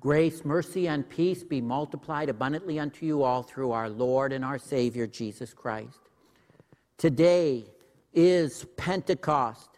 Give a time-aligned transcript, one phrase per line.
[0.00, 4.58] Grace, mercy, and peace be multiplied abundantly unto you all through our Lord and our
[4.58, 6.00] Savior, Jesus Christ.
[6.96, 7.66] Today
[8.14, 9.68] is Pentecost,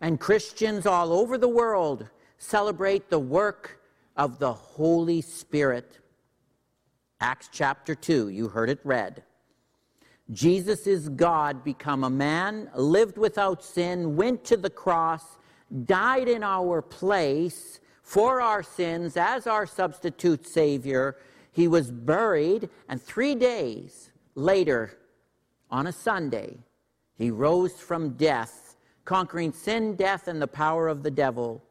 [0.00, 2.08] and Christians all over the world
[2.38, 3.80] celebrate the work
[4.16, 5.98] of the Holy Spirit.
[7.20, 9.24] Acts chapter 2, you heard it read.
[10.30, 15.36] Jesus is God, become a man, lived without sin, went to the cross,
[15.84, 21.16] died in our place for our sins as our substitute Savior.
[21.50, 24.98] He was buried, and three days later,
[25.70, 26.58] on a Sunday,
[27.16, 31.64] he rose from death, conquering sin, death, and the power of the devil.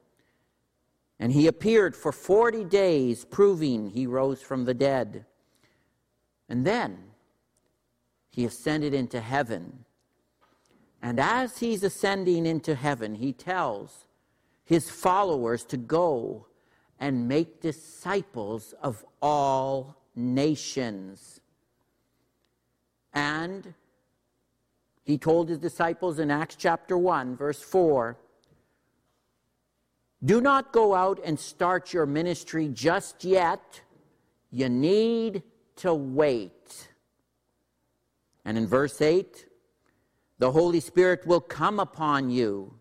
[1.19, 5.25] And he appeared for 40 days, proving he rose from the dead.
[6.49, 6.97] And then
[8.31, 9.85] he ascended into heaven.
[11.01, 14.05] And as he's ascending into heaven, he tells
[14.65, 16.47] his followers to go
[16.99, 21.41] and make disciples of all nations.
[23.13, 23.73] And
[25.03, 28.17] he told his disciples in Acts chapter 1, verse 4
[30.23, 33.81] Do not go out and start your ministry just yet.
[34.49, 35.43] You need
[35.77, 36.87] to wait.
[38.45, 39.45] And in verse 8,
[40.39, 42.79] the Holy Spirit will come upon you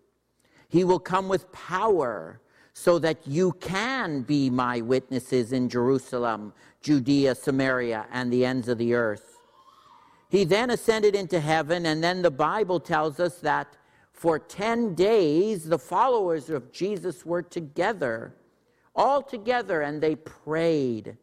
[0.73, 2.41] he will come with power
[2.73, 8.79] so that you can be my witnesses in Jerusalem, Judea, Samaria, and the ends of
[8.79, 9.39] the earth.
[10.31, 13.77] He then ascended into heaven, and then the Bible tells us that
[14.15, 18.35] for 10 days the followers of Jesus were together,
[18.97, 21.19] all together, and they prayed,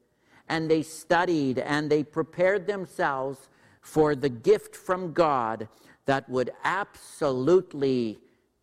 [0.47, 3.49] and they studied, and they prepared themselves
[3.81, 5.67] for the gift from God
[6.05, 8.19] that would absolutely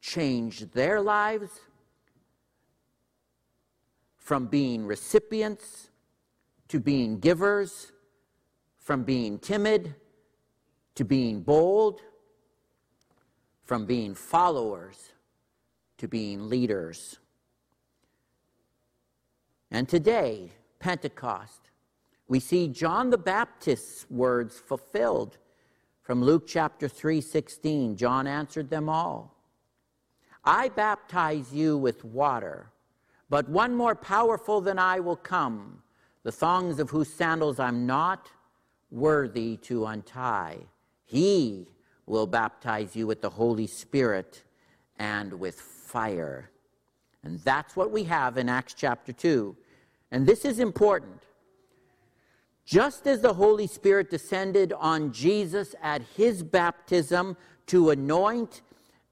[0.07, 1.51] changed their lives
[4.17, 5.91] from being recipients
[6.69, 7.91] to being givers,
[8.79, 9.97] from being timid
[10.95, 12.03] to being bold,
[13.65, 15.11] from being followers
[15.99, 17.19] to being leaders.
[19.73, 21.71] And today, Pentecost,
[22.29, 25.37] we see John the Baptist's words fulfilled
[26.03, 27.97] from Luke chapter 3 16.
[27.97, 29.36] John answered them all.
[30.47, 32.71] I baptize you with water,
[33.29, 35.83] but one more powerful than I will come,
[36.23, 38.31] the thongs of whose sandals I'm not
[38.93, 40.59] worthy to untie.
[41.05, 41.67] He
[42.07, 44.45] will baptize you with the Holy Spirit
[44.99, 46.51] and with fire.
[47.25, 49.57] And that's what we have in Acts chapter 2.
[50.13, 51.25] And this is important.
[52.65, 57.37] Just as the Holy Spirit descended on Jesus at his baptism
[57.67, 58.63] to anoint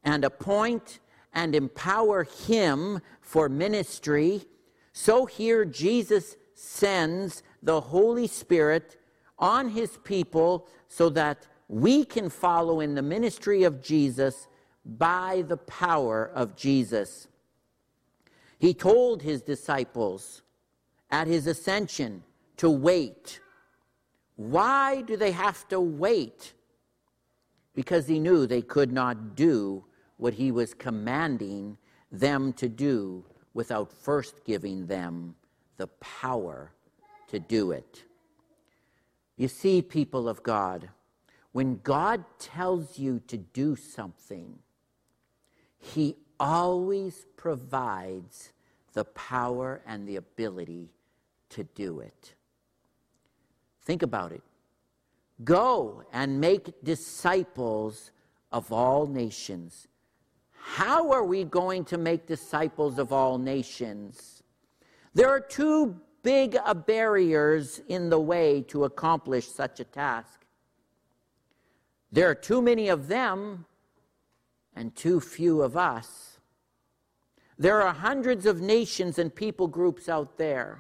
[0.05, 1.01] and appoint
[1.35, 4.47] and empower him for ministry,
[4.93, 8.97] so here Jesus sends the Holy Spirit
[9.39, 14.47] on his people so that we can follow in the ministry of Jesus
[14.85, 17.27] by the power of Jesus.
[18.59, 20.43] He told his disciples
[21.11, 22.23] at his ascension
[22.59, 23.41] to wait.
[24.37, 26.53] Why do they have to wait?
[27.75, 29.85] Because he knew they could not do
[30.17, 31.77] what he was commanding
[32.11, 35.35] them to do without first giving them
[35.77, 36.73] the power
[37.29, 38.05] to do it.
[39.37, 40.89] You see, people of God,
[41.53, 44.59] when God tells you to do something,
[45.79, 48.53] he always provides
[48.93, 50.91] the power and the ability
[51.51, 52.35] to do it.
[53.83, 54.43] Think about it.
[55.43, 58.13] Go and make disciples
[58.53, 59.89] of all nations
[60.67, 64.43] how are we going to make disciples of all nations?
[65.13, 70.47] There are two big uh, barriers in the way to accomplish such a task.
[72.11, 73.67] There are too many of them
[74.75, 76.39] and too few of us.
[77.59, 80.79] There are hundreds of nations and people groups out there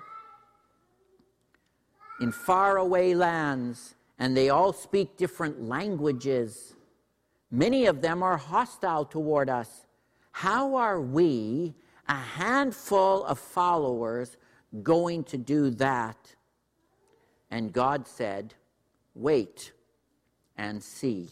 [2.21, 6.74] in faraway lands, and they all speak different languages.
[7.55, 9.87] Many of them are hostile toward us.
[10.33, 11.77] How are we,
[12.09, 14.37] a handful of followers,
[14.83, 16.35] going to do that?
[17.53, 18.55] And God said,
[19.15, 19.71] Wait
[20.57, 21.31] and see.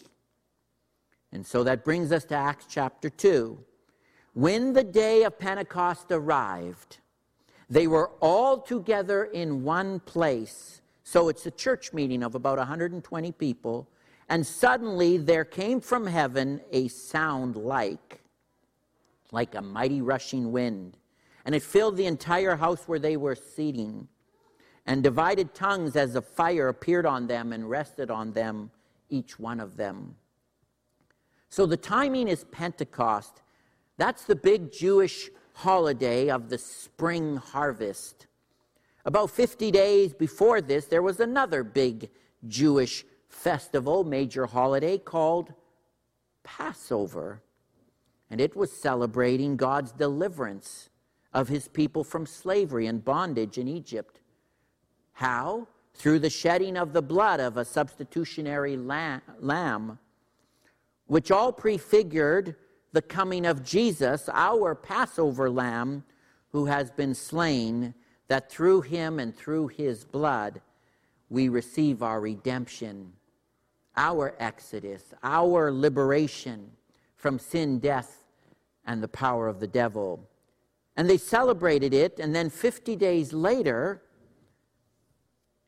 [1.32, 3.58] And so that brings us to Acts chapter 2.
[4.34, 6.98] When the day of Pentecost arrived,
[7.68, 10.82] they were all together in one place.
[11.02, 13.88] So it's a church meeting of about 120 people.
[14.28, 18.20] And suddenly there came from heaven a sound like,
[19.30, 20.96] like a mighty rushing wind,
[21.44, 24.08] and it filled the entire house where they were seating.
[24.86, 28.70] And divided tongues as a fire appeared on them and rested on them,
[29.08, 30.16] each one of them.
[31.48, 33.42] So the timing is Pentecost.
[33.96, 38.26] That's the big Jewish holiday of the spring harvest.
[39.04, 42.08] About 50 days before this, there was another big
[42.48, 45.52] Jewish festival, major holiday called
[46.44, 47.42] Passover.
[48.30, 50.90] And it was celebrating God's deliverance
[51.32, 54.20] of his people from slavery and bondage in Egypt.
[55.12, 55.66] How?
[55.94, 59.98] Through the shedding of the blood of a substitutionary lamb,
[61.06, 62.56] which all prefigured
[62.92, 66.04] the coming of Jesus, our Passover lamb,
[66.50, 67.94] who has been slain,
[68.28, 70.60] that through him and through his blood
[71.28, 73.12] we receive our redemption,
[73.96, 76.70] our exodus, our liberation
[77.16, 78.24] from sin, death,
[78.86, 80.28] and the power of the devil.
[80.96, 84.02] And they celebrated it, and then 50 days later,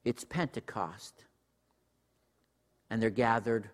[0.05, 1.25] it's Pentecost.
[2.91, 3.71] And they're gathered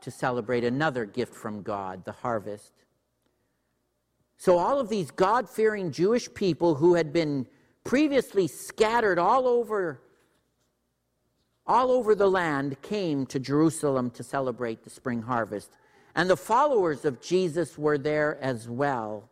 [0.00, 2.72] to celebrate another gift from God, the harvest.
[4.36, 7.46] So, all of these God fearing Jewish people who had been
[7.84, 10.00] previously scattered all over,
[11.68, 15.70] all over the land came to Jerusalem to celebrate the spring harvest.
[16.14, 19.28] And the followers of Jesus were there as well.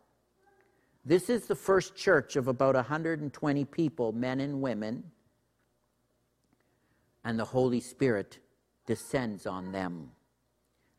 [1.03, 5.03] This is the first church of about 120 people, men and women,
[7.23, 8.39] and the Holy Spirit
[8.85, 10.11] descends on them.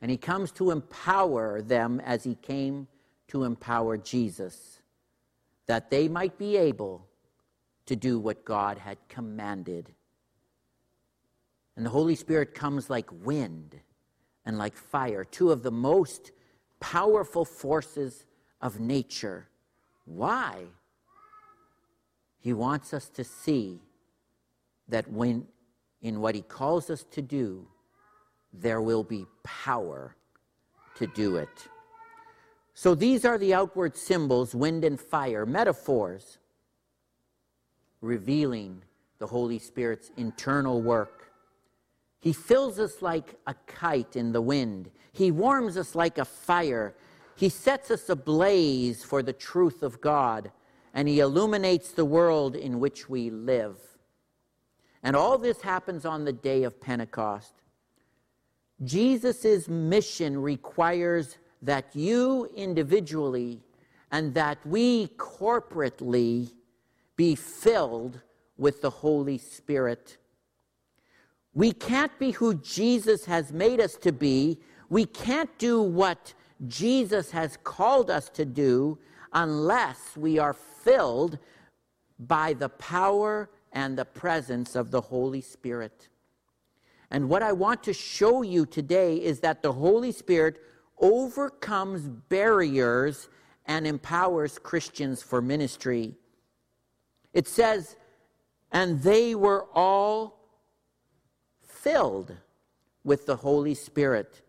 [0.00, 2.88] And he comes to empower them as he came
[3.28, 4.80] to empower Jesus,
[5.66, 7.06] that they might be able
[7.86, 9.94] to do what God had commanded.
[11.78, 13.76] And the Holy Spirit comes like wind
[14.44, 16.32] and like fire, two of the most
[16.80, 18.24] powerful forces
[18.60, 19.46] of nature.
[20.04, 20.64] Why?
[22.40, 23.78] He wants us to see
[24.88, 25.46] that when
[26.02, 27.68] in what he calls us to do,
[28.52, 30.16] there will be power
[30.96, 31.68] to do it.
[32.74, 36.38] So these are the outward symbols wind and fire, metaphors,
[38.00, 38.82] revealing
[39.18, 41.17] the Holy Spirit's internal work.
[42.20, 46.94] He fills us like a kite in the wind, He warms us like a fire.
[47.36, 50.50] He sets us ablaze for the truth of God,
[50.92, 53.78] and He illuminates the world in which we live.
[55.04, 57.54] And all this happens on the day of Pentecost.
[58.82, 63.60] Jesus' mission requires that you individually
[64.10, 66.50] and that we corporately
[67.16, 68.20] be filled
[68.56, 70.16] with the Holy Spirit.
[71.54, 74.58] We can't be who Jesus has made us to be.
[74.88, 76.34] We can't do what
[76.66, 78.98] Jesus has called us to do
[79.32, 81.38] unless we are filled
[82.18, 86.08] by the power and the presence of the Holy Spirit.
[87.10, 90.58] And what I want to show you today is that the Holy Spirit
[90.98, 93.28] overcomes barriers
[93.66, 96.14] and empowers Christians for ministry.
[97.32, 97.96] It says,
[98.72, 100.37] and they were all
[101.88, 102.36] filled
[103.02, 104.42] with the Holy Spirit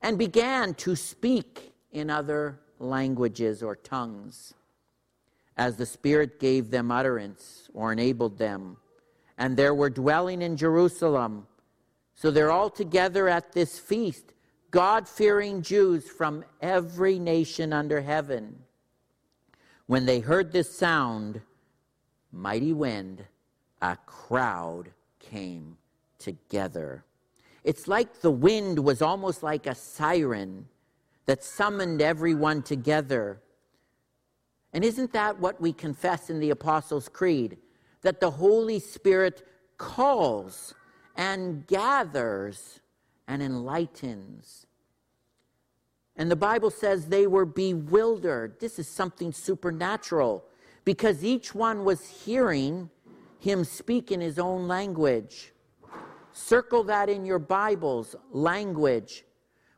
[0.00, 4.54] and began to speak in other languages or tongues
[5.56, 8.76] as the Spirit gave them utterance or enabled them.
[9.38, 11.48] And there were dwelling in Jerusalem.
[12.14, 14.32] So they're all together at this feast.
[14.70, 18.56] God fearing Jews from every nation under heaven.
[19.86, 21.40] When they heard this sound,
[22.30, 23.24] mighty wind,
[23.82, 25.76] a crowd came
[26.18, 27.04] together.
[27.64, 30.66] It's like the wind was almost like a siren
[31.26, 33.40] that summoned everyone together.
[34.72, 37.58] And isn't that what we confess in the Apostles' Creed?
[38.02, 39.46] That the Holy Spirit
[39.76, 40.74] calls
[41.16, 42.80] and gathers
[43.26, 44.66] and enlightens.
[46.16, 48.58] And the Bible says they were bewildered.
[48.60, 50.44] This is something supernatural
[50.84, 52.90] because each one was hearing
[53.38, 55.52] him speak in his own language.
[56.38, 59.24] Circle that in your Bibles language.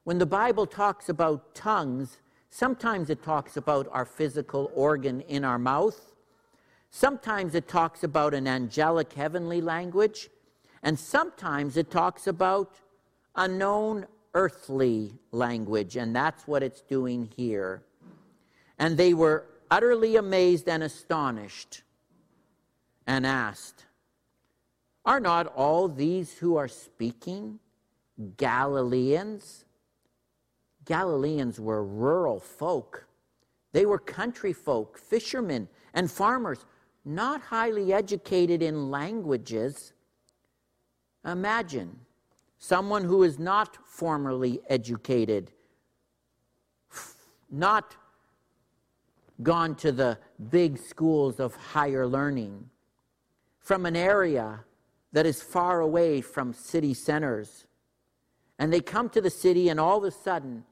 [0.05, 2.19] When the Bible talks about tongues,
[2.51, 6.13] sometimes it talks about our physical organ in our mouth.
[6.91, 10.29] Sometimes it talks about an angelic heavenly language.
[10.83, 12.77] And sometimes it talks about
[13.35, 17.83] a known earthly language, and that's what it's doing here.
[18.79, 21.83] And they were utterly amazed and astonished
[23.07, 23.87] and asked,
[25.05, 27.59] Are not all these who are speaking
[28.37, 29.65] Galileans?
[30.85, 33.07] Galileans were rural folk.
[33.73, 36.67] They were country folk, fishermen, and farmers
[37.05, 39.93] not highly educated in languages.
[41.25, 41.99] Imagine
[42.59, 45.51] someone who is not formally educated,
[47.51, 47.97] not
[49.43, 50.19] gone to the
[50.51, 52.69] big schools of higher learning,
[53.61, 54.65] from an area
[55.13, 57.67] that is far away from city centers.
[58.59, 60.65] And they come to the city, and all of a sudden,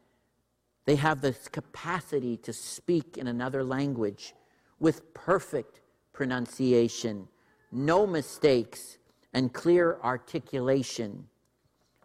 [0.84, 4.34] they have this capacity to speak in another language
[4.78, 5.80] with perfect
[6.12, 7.28] pronunciation,
[7.72, 8.98] no mistakes,
[9.32, 11.26] and clear articulation.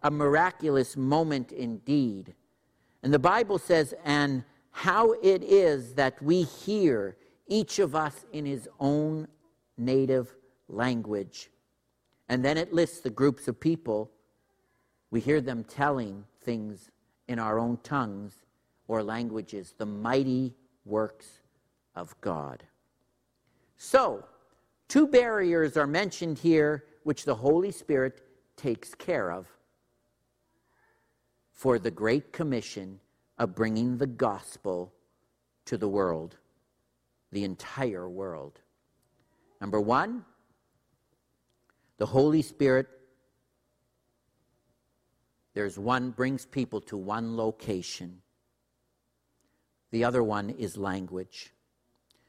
[0.02, 2.34] A miraculous moment indeed.
[3.02, 8.44] And the Bible says, and how it is that we hear each of us in
[8.44, 9.28] his own
[9.78, 10.34] native
[10.68, 11.50] language.
[12.28, 14.10] And then it lists the groups of people.
[15.10, 16.90] We hear them telling things
[17.28, 18.44] in our own tongues
[18.88, 20.54] or languages, the mighty
[20.84, 21.40] works
[21.94, 22.64] of God.
[23.76, 24.24] So,
[24.88, 28.22] two barriers are mentioned here which the Holy Spirit
[28.56, 29.46] takes care of
[31.50, 33.00] for the Great Commission
[33.38, 34.92] of bringing the gospel
[35.64, 36.36] to the world,
[37.32, 38.60] the entire world.
[39.60, 40.24] Number one,
[41.98, 42.88] the Holy Spirit,
[45.54, 48.20] there's one, brings people to one location.
[49.92, 51.52] The other one is language.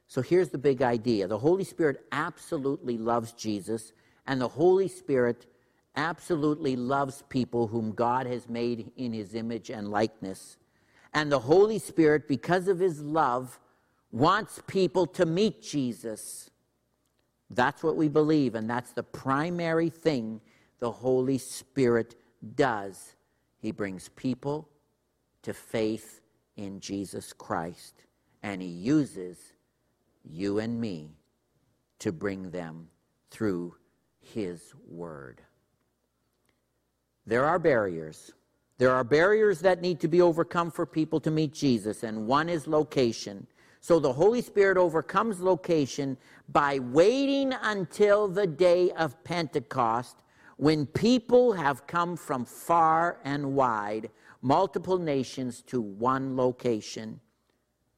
[0.07, 3.91] So here's the big idea the Holy Spirit absolutely loves Jesus,
[4.27, 5.47] and the Holy Spirit
[5.95, 10.57] absolutely loves people whom God has made in his image and likeness.
[11.13, 13.59] And the Holy Spirit, because of his love,
[14.11, 16.49] wants people to meet Jesus.
[17.49, 20.41] That's what we believe, and that's the primary thing
[20.79, 22.15] the Holy Spirit
[22.55, 23.15] does.
[23.59, 24.67] He brings people
[25.43, 26.21] to faith
[26.57, 28.03] in Jesus Christ,
[28.43, 29.37] and he uses
[30.23, 31.11] you and me
[31.99, 32.87] to bring them
[33.29, 33.75] through
[34.19, 35.41] his word.
[37.27, 38.31] There are barriers.
[38.77, 42.49] There are barriers that need to be overcome for people to meet Jesus, and one
[42.49, 43.47] is location.
[43.85, 46.17] So the Holy Spirit overcomes location
[46.49, 50.23] by waiting until the day of Pentecost
[50.57, 54.09] when people have come from far and wide,
[54.41, 57.19] multiple nations to one location,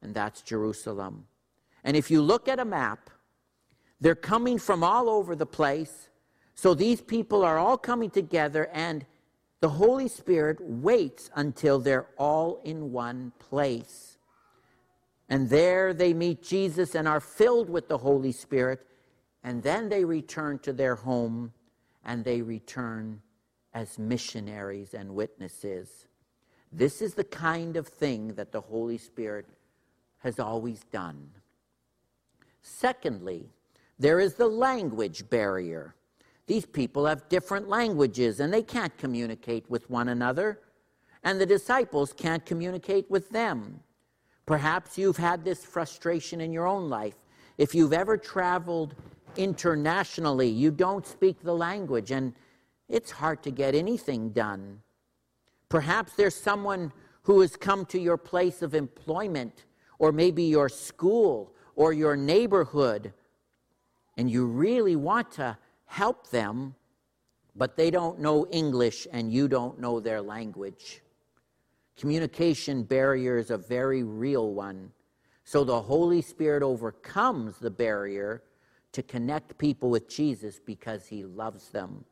[0.02, 1.24] and that's Jerusalem.
[1.82, 3.08] And if you look at a map,
[3.98, 6.10] they're coming from all over the place.
[6.54, 9.06] So these people are all coming together, and
[9.60, 14.07] the Holy Spirit waits until they're all in one place.
[15.28, 18.86] And there they meet Jesus and are filled with the Holy Spirit.
[19.44, 21.52] And then they return to their home
[22.04, 23.20] and they return
[23.74, 26.06] as missionaries and witnesses.
[26.72, 29.46] This is the kind of thing that the Holy Spirit
[30.18, 31.30] has always done.
[32.62, 33.48] Secondly,
[33.98, 35.94] there is the language barrier.
[36.46, 40.60] These people have different languages and they can't communicate with one another,
[41.24, 43.80] and the disciples can't communicate with them.
[44.48, 47.16] Perhaps you've had this frustration in your own life.
[47.58, 48.94] If you've ever traveled
[49.36, 52.32] internationally, you don't speak the language, and
[52.88, 54.80] it's hard to get anything done.
[55.68, 59.66] Perhaps there's someone who has come to your place of employment,
[59.98, 63.12] or maybe your school, or your neighborhood,
[64.16, 66.74] and you really want to help them,
[67.54, 71.02] but they don't know English and you don't know their language.
[71.98, 74.92] Communication barrier is a very real one.
[75.42, 78.44] So the Holy Spirit overcomes the barrier
[78.92, 82.04] to connect people with Jesus because he loves them.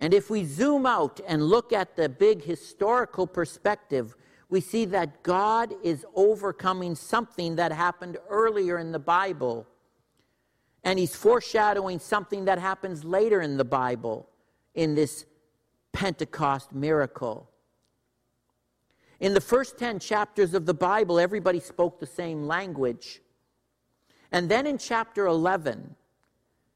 [0.00, 4.14] And if we zoom out and look at the big historical perspective,
[4.50, 9.66] we see that God is overcoming something that happened earlier in the Bible.
[10.84, 14.28] And he's foreshadowing something that happens later in the Bible
[14.74, 15.24] in this
[15.92, 17.48] Pentecost miracle.
[19.22, 23.22] In the first 10 chapters of the Bible, everybody spoke the same language.
[24.32, 25.94] And then in chapter 11,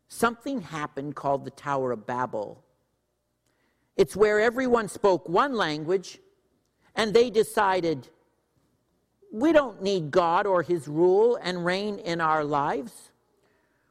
[0.06, 2.62] something happened called the Tower of Babel.
[3.96, 6.20] It's where everyone spoke one language,
[6.94, 8.10] and they decided,
[9.32, 13.10] we don't need God or his rule and reign in our lives.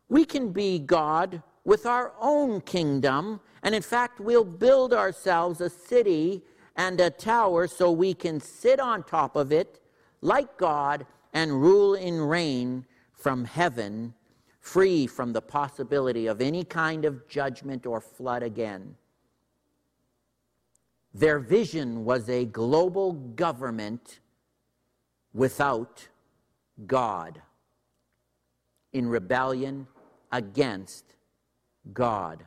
[0.08, 5.70] We can be God with our own kingdom, and in fact, we'll build ourselves a
[5.70, 6.42] city
[6.76, 9.80] and a tower so we can sit on top of it
[10.22, 14.14] like God and rule and reign from heaven,
[14.60, 18.96] free from the possibility of any kind of judgment or flood again.
[21.14, 24.20] Their vision was a global government
[25.34, 26.08] without
[26.86, 27.42] God.
[28.96, 29.88] in rebellion
[30.32, 31.04] against
[31.94, 32.46] God,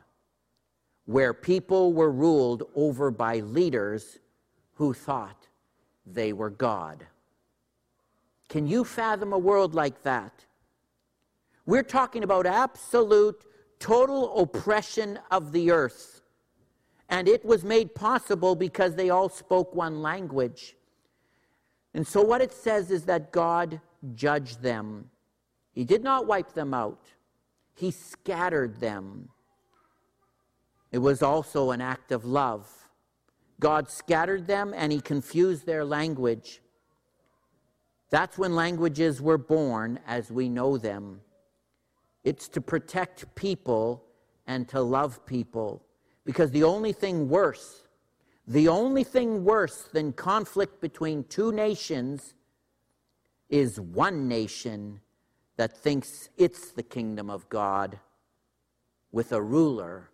[1.09, 4.19] where people were ruled over by leaders
[4.75, 5.47] who thought
[6.05, 7.03] they were God.
[8.47, 10.45] Can you fathom a world like that?
[11.65, 13.43] We're talking about absolute,
[13.79, 16.21] total oppression of the earth.
[17.09, 20.75] And it was made possible because they all spoke one language.
[21.95, 23.81] And so, what it says is that God
[24.13, 25.09] judged them.
[25.71, 27.01] He did not wipe them out,
[27.73, 29.29] He scattered them.
[30.91, 32.67] It was also an act of love.
[33.59, 36.61] God scattered them and He confused their language.
[38.09, 41.21] That's when languages were born as we know them.
[42.23, 44.03] It's to protect people
[44.47, 45.83] and to love people.
[46.25, 47.87] Because the only thing worse,
[48.47, 52.33] the only thing worse than conflict between two nations
[53.49, 55.01] is one nation
[55.57, 57.99] that thinks it's the kingdom of God
[59.11, 60.09] with a ruler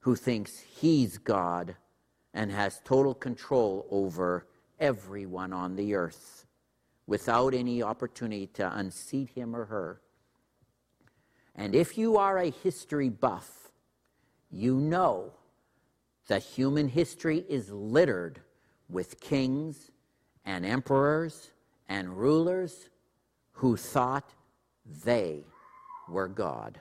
[0.00, 1.76] who thinks he's God
[2.32, 4.46] and has total control over
[4.78, 6.46] everyone on the earth
[7.06, 10.00] without any opportunity to unseat him or her.
[11.54, 13.72] And if you are a history buff,
[14.50, 15.32] you know
[16.28, 18.40] that human history is littered
[18.88, 19.90] with kings
[20.44, 21.50] and emperors
[21.88, 22.88] and rulers
[23.52, 24.30] who thought
[25.04, 25.44] they
[26.08, 26.80] were God.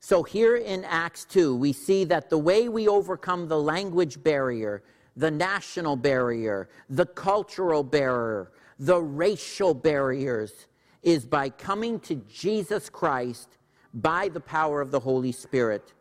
[0.00, 4.82] So, here in Acts 2, we see that the way we overcome the language barrier,
[5.16, 10.66] the national barrier, the cultural barrier, the racial barriers
[11.02, 13.58] is by coming to Jesus Christ
[13.92, 15.92] by the power of the Holy Spirit.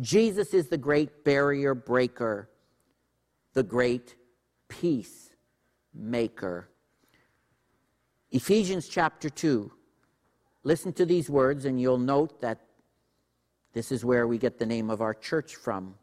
[0.00, 2.48] Jesus is the great barrier breaker,
[3.52, 4.16] the great
[4.68, 5.30] peace
[5.94, 6.68] maker.
[8.30, 9.70] Ephesians chapter 2.
[10.64, 12.60] Listen to these words, and you'll note that
[13.72, 15.94] this is where we get the name of our church from.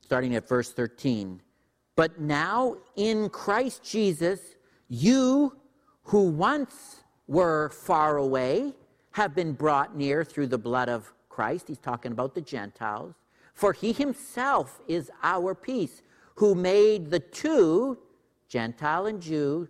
[0.00, 1.40] Starting at verse 13.
[1.96, 4.40] But now in Christ Jesus,
[4.88, 5.56] you
[6.04, 8.74] who once were far away
[9.12, 11.68] have been brought near through the blood of Christ.
[11.68, 13.14] He's talking about the Gentiles.
[13.54, 16.02] For he himself is our peace,
[16.36, 17.98] who made the two,
[18.48, 19.68] Gentile and Jew,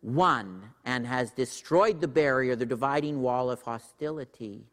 [0.00, 4.64] one, and has destroyed the barrier, the dividing wall of hostility.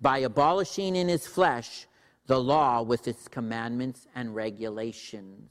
[0.00, 1.86] By abolishing in his flesh
[2.26, 5.50] the law with its commandments and regulations.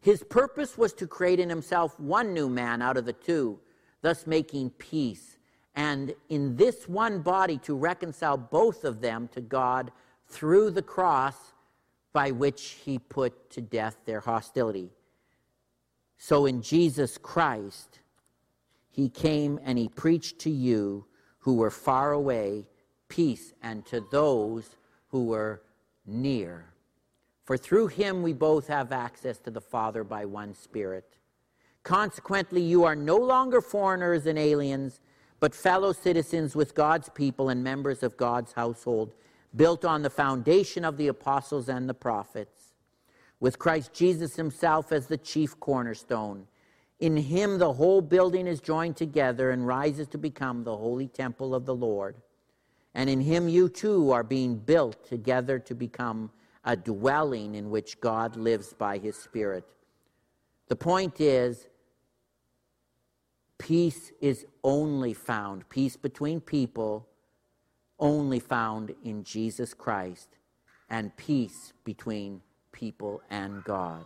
[0.00, 3.58] His purpose was to create in himself one new man out of the two,
[4.02, 5.38] thus making peace,
[5.74, 9.90] and in this one body to reconcile both of them to God
[10.26, 11.52] through the cross
[12.12, 14.90] by which he put to death their hostility.
[16.18, 18.00] So in Jesus Christ,
[18.90, 21.06] he came and he preached to you
[21.38, 22.66] who were far away
[23.12, 24.74] peace, and to those
[25.08, 25.60] who were
[26.06, 26.64] near.
[27.44, 31.18] For through him we both have access to the Father by one Spirit.
[31.82, 35.00] Consequently, you are no longer foreigners and aliens,
[35.40, 39.12] but fellow citizens with God's people and members of God's household,
[39.54, 42.72] built on the foundation of the apostles and the prophets,
[43.40, 46.46] with Christ Jesus himself as the chief cornerstone.
[46.98, 51.54] In him, the whole building is joined together and rises to become the holy temple
[51.54, 52.16] of the Lord.
[52.94, 56.30] And in him you too are being built together to become
[56.64, 59.64] a dwelling in which God lives by his Spirit.
[60.68, 61.66] The point is,
[63.58, 67.08] peace is only found, peace between people,
[67.98, 70.28] only found in Jesus Christ,
[70.90, 74.04] and peace between people and God.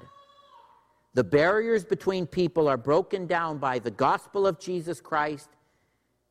[1.15, 5.49] The barriers between people are broken down by the gospel of Jesus Christ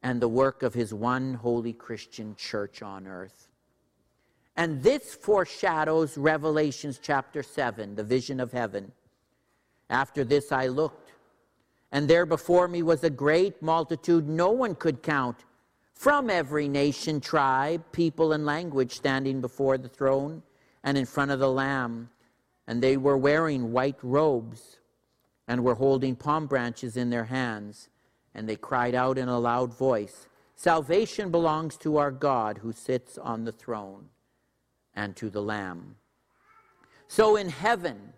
[0.05, 3.47] and the work of his one holy Christian church on earth.
[4.55, 8.91] And this foreshadows Revelations chapter 7, the vision of heaven.
[9.89, 11.11] After this I looked,
[11.91, 15.37] and there before me was a great multitude no one could count,
[15.95, 20.43] from every nation, tribe, people, and language standing before the throne
[20.83, 22.11] and in front of the Lamb.
[22.67, 24.77] And they were wearing white robes
[25.47, 27.89] and were holding palm branches in their hands
[28.35, 33.17] and they cried out in a loud voice Salvation belongs to our God who sits
[33.17, 34.07] on the throne
[34.95, 35.97] and to the Lamb.
[37.07, 38.13] So in heaven,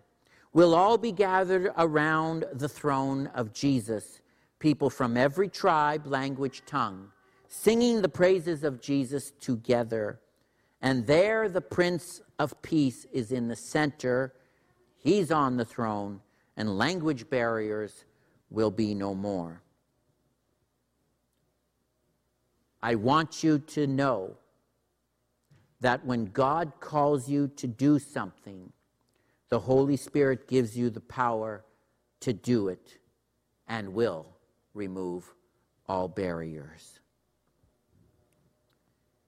[0.52, 4.20] we'll all be gathered around the throne of Jesus,
[4.60, 7.10] people from every tribe, language, tongue,
[7.48, 10.20] singing the praises of Jesus together.
[10.80, 14.32] And there the Prince of Peace is in the center.
[14.96, 16.20] He's on the throne,
[16.56, 18.04] and language barriers
[18.48, 19.60] will be no more.
[22.82, 24.36] I want you to know
[25.80, 28.72] that when God calls you to do something,
[29.48, 31.64] the Holy Spirit gives you the power
[32.20, 32.98] to do it
[33.66, 34.26] and will
[34.74, 35.34] remove
[35.86, 37.00] all barriers.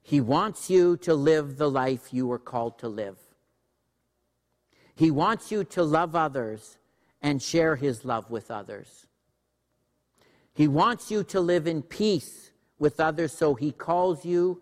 [0.02, 3.18] He wants you to live the life you were called to live.
[4.94, 6.78] He wants you to love others
[7.22, 9.06] and share his love with others.
[10.52, 12.49] He wants you to live in peace
[12.80, 14.60] with others, so he calls you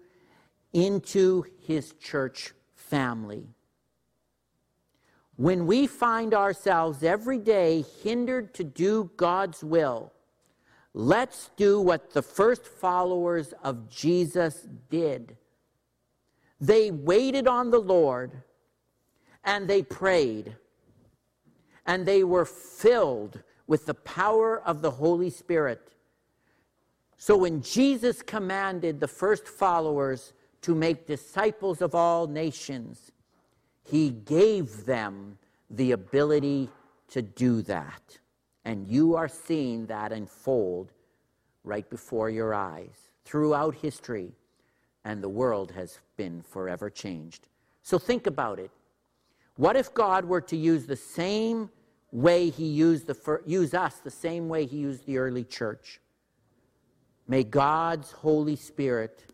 [0.75, 3.47] into his church family.
[5.37, 10.13] When we find ourselves every day hindered to do God's will,
[10.93, 15.37] let's do what the first followers of Jesus did.
[16.61, 18.43] They waited on the Lord
[19.45, 20.57] and they prayed,
[21.87, 25.93] and they were filled with the power of the Holy Spirit.
[27.19, 33.11] So when Jesus commanded the first followers to make disciples of all nations,
[33.83, 35.37] he gave them
[35.69, 36.71] the ability
[37.09, 38.19] to do that.
[38.65, 40.93] And you are seeing that unfold
[41.65, 44.33] right before your eyes throughout history,
[45.05, 47.49] and the world has been forever changed.
[47.83, 48.71] So think about it.
[49.57, 51.69] What if God were to use the same
[52.13, 56.01] way he used the use us the same way he used the early church?
[57.29, 59.27] May God's Holy Spirit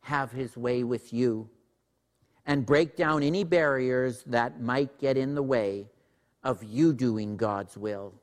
[0.00, 1.50] have his way with you
[2.46, 5.90] and break down any barriers that might get in the way
[6.42, 8.14] of you doing God's will.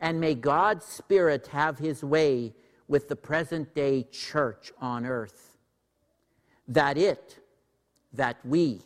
[0.00, 2.54] And may God's Spirit have his way
[2.88, 5.58] with the present day church on earth,
[6.66, 7.38] that it,
[8.12, 8.80] that we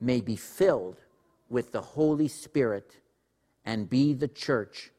[0.00, 1.00] may be filled
[1.48, 2.96] with the Holy Spirit
[3.64, 4.90] and be the church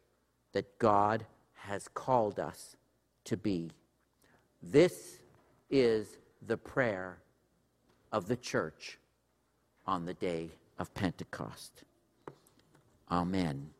[0.53, 2.75] that God has called us
[3.25, 3.71] to be.
[4.61, 5.19] This
[5.69, 7.17] is the prayer
[8.11, 8.99] of the church
[9.87, 11.83] on the day of Pentecost.
[13.09, 13.71] Amen.